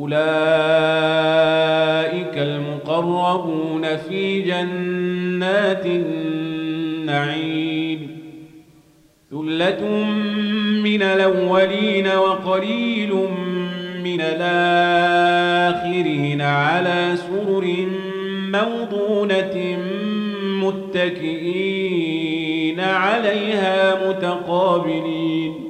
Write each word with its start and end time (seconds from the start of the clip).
أولئك 0.00 0.20
المقربون 2.36 3.96
في 3.96 4.42
جنات 4.42 5.86
النعيم. 5.86 7.50
ثلة 9.30 10.04
من 10.84 11.02
الأولين 11.02 12.06
وقليل 12.06 13.14
من 14.04 14.20
الآخرين 14.20 15.60
على 16.40 17.16
سرر 17.16 17.86
موضونة 18.52 19.78
متكئين 20.64 22.00
عليها 22.80 24.08
متقابلين. 24.08 25.69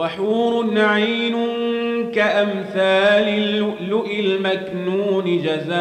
وحور 0.00 0.78
عين 0.78 1.36
كأمثال 2.12 3.28
اللؤلؤ 3.28 4.06
المكنون 4.20 5.42
جزاء 5.42 5.78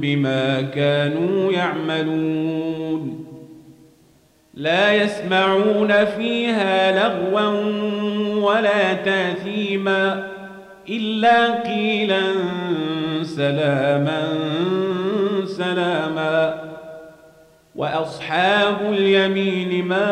بما 0.00 0.60
كانوا 0.60 1.52
يعملون. 1.52 3.26
لا 4.54 4.94
يسمعون 4.94 6.04
فيها 6.04 7.08
لغوا 7.08 7.48
ولا 8.40 8.92
تاثيما 8.92 10.28
إلا 10.88 11.62
قيلا 11.62 12.22
سلاما 13.22 14.28
سلاما. 15.44 16.75
وأصحاب 17.76 18.92
اليمين 18.92 19.84
ما 19.84 20.06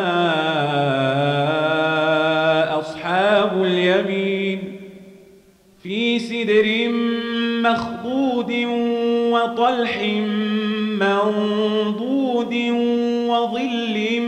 أصحاب 2.79 3.63
اليمين 3.65 4.59
في 5.83 6.19
سدر 6.19 6.89
مخضود 7.63 8.53
وطلح 9.33 10.03
منضود 11.01 12.55
وظل 13.29 14.21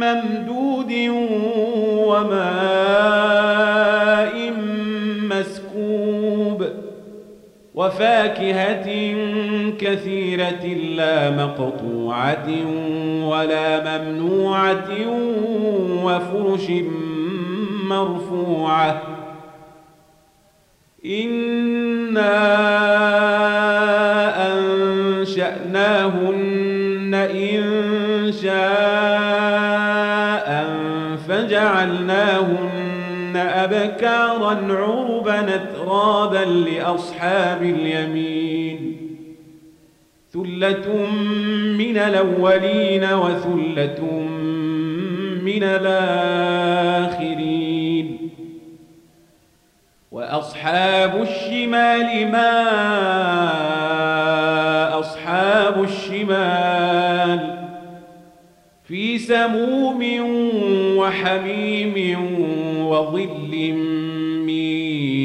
ممدود 0.00 0.92
وماء 2.08 2.69
وفاكهة 7.80 8.88
كثيرة 9.78 10.64
لا 10.96 11.30
مقطوعة 11.30 12.48
ولا 13.24 13.98
ممنوعة 13.98 14.88
وفرش 16.04 16.66
مرفوعة. 17.84 19.02
إنا 21.06 22.36
أنشأناهن 25.18 26.34
إن 27.14 27.62
شاء 28.42 28.90
فجعلناهن 31.28 32.79
أبكارا 33.64 34.54
عربا 34.70 35.54
أترابا 35.54 36.44
لأصحاب 36.44 37.62
اليمين. 37.62 38.96
ثلة 40.32 41.06
من 41.78 41.96
الأولين 41.96 43.04
وثلة 43.04 44.04
من 45.42 45.62
الآخرين. 45.62 47.10
وأصحاب 50.12 51.22
الشمال 51.22 52.30
ما 52.32 52.68
أصحاب 54.98 55.84
الشمال. 55.84 57.60
في 58.84 59.18
سموم 59.18 60.02
وحميم 60.96 61.94
وظل 62.90 63.72
من 64.46 64.58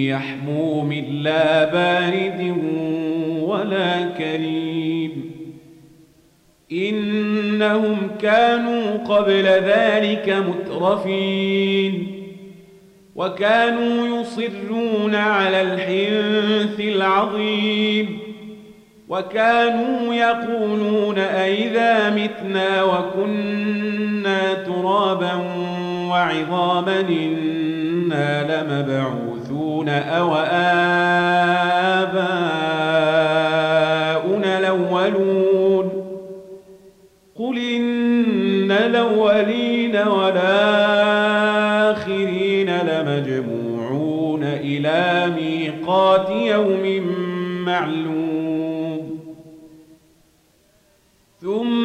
يحموم 0.06 0.94
لا 1.12 1.66
بارد 1.66 2.58
ولا 3.42 4.02
كريم. 4.18 5.32
إنهم 6.72 7.98
كانوا 8.22 8.98
قبل 8.98 9.44
ذلك 9.44 10.44
مترفين. 10.50 12.08
وكانوا 13.16 14.22
يصرون 14.22 15.16
على 15.16 15.62
الحنث 15.62 16.80
العظيم. 16.80 18.20
وكانوا 19.10 20.14
يقولون 20.14 21.18
أئذا 21.18 22.10
متنا 22.10 22.84
وكنا 22.84 24.54
ترابا 24.54 25.32
وعظاما 26.16 27.00
إنا 27.00 28.30
لمبعوثون 28.52 29.90
أو 29.90 30.36
آباؤنا 31.96 32.20
الأولون. 34.60 35.92
قل 37.36 37.58
إن 37.58 38.72
الأولين 38.72 39.96
والآخرين 39.96 40.40
لمجموعون 42.70 44.44
إلى 44.44 45.32
ميقات 45.36 46.30
يوم 46.30 46.86
معلوم. 47.66 49.20
ثم 51.42 51.85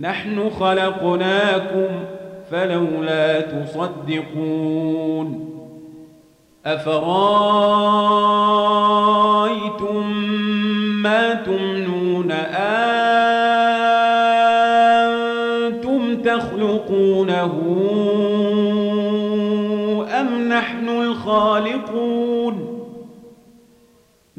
نحن 0.00 0.50
خلقناكم 0.50 1.88
فلولا 2.50 3.40
تصدقون 3.40 4.68
أفرأيتم 6.66 7.18
ما 11.02 11.34
تمنون 11.34 12.32
أنتم 15.72 16.22
تخلقونه 16.22 17.52
أم 20.20 20.48
نحن 20.48 20.88
الخالقون 20.88 22.27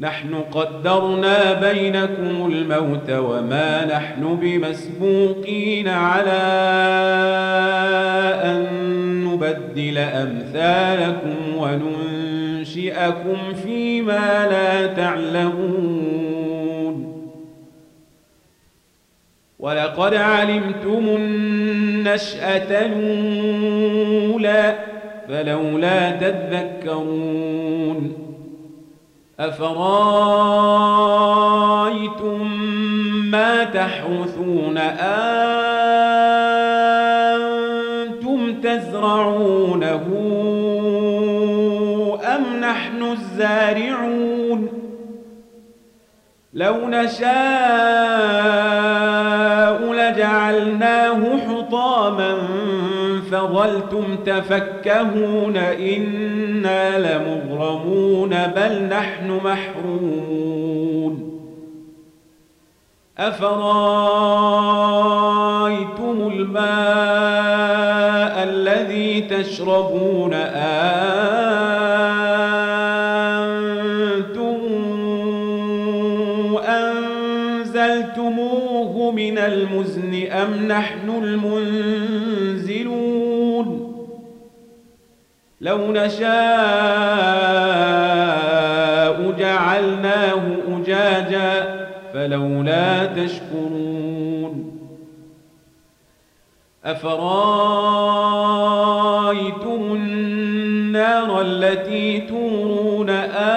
نحن 0.00 0.34
قدرنا 0.34 1.52
بينكم 1.52 2.52
الموت 2.52 3.10
وما 3.10 3.84
نحن 3.84 4.36
بمسبوقين 4.40 5.88
على 5.88 6.42
أن 8.44 8.64
نبدل 9.24 9.98
أمثالكم 9.98 11.56
وننشئكم 11.56 13.36
فيما 13.62 14.48
لا 14.50 14.86
تعلمون. 14.86 16.40
ولقد 19.58 20.14
علمتم 20.14 21.16
النشأة 21.16 22.86
الأولى 22.86 24.74
فلولا 25.28 26.10
تذكرون. 26.10 27.50
أفرأيتم 29.40 29.80
ما 33.30 33.64
تحرثون 33.64 34.78
أنتم 34.78 35.40
تزرعونه 38.60 40.06
أم 42.36 42.60
نحن 42.60 43.02
الزارعون؟ 43.02 44.68
لو 46.54 46.88
نشاء 46.88 47.30
لجعلناه 49.92 50.99
فظلتم 53.40 54.16
تفكهون 54.26 55.56
إنا 55.56 56.98
لمغرمون 56.98 58.30
بل 58.56 58.82
نحن 58.82 59.40
محرومون. 59.44 61.30
أفرأيتم 63.18 63.60
الماء 66.34 66.70
الذي 68.42 69.20
تشربون؟ 69.20 70.34
أنتم 70.34 70.70
أنزلتموه 77.68 78.30
من 79.10 79.38
المزن 79.38 80.26
أم 80.32 80.66
نحن 80.68 81.08
المنزلون؟ 81.22 82.19
لو 85.60 85.92
نشاء 85.92 86.30
جعلناه 89.38 90.42
أجاجا 90.68 91.86
فلولا 92.14 93.06
تشكرون. 93.06 94.80
أفرأيتم 96.84 97.30
النار 99.92 101.40
التي 101.40 102.20
تورون 102.20 103.10
أنتم 103.10 103.50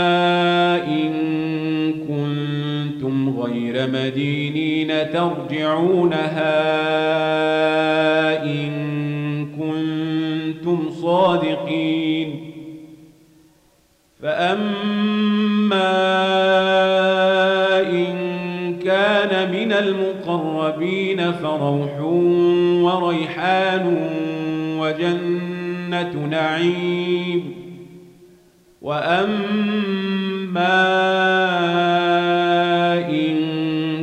مدينين 3.87 4.87
ترجعونها 4.87 6.53
إن 8.43 8.71
كنتم 9.45 10.89
صادقين. 11.01 12.51
فأما 14.21 15.81
إن 17.81 18.15
كان 18.85 19.51
من 19.51 19.73
المقربين 19.73 21.31
فروح 21.31 21.99
وريحان 22.81 23.97
وجنة 24.79 26.27
نعيم. 26.29 27.53
وأما 28.81 30.21